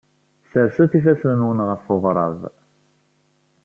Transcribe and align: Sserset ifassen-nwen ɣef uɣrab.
Sserset 0.45 0.91
ifassen-nwen 0.99 1.59
ɣef 1.69 1.83
uɣrab. 1.93 2.41